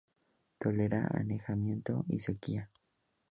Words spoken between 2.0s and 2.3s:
y